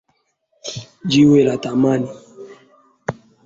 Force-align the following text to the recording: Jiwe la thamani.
Jiwe 1.09 1.39
la 1.47 1.55
thamani. 1.63 2.07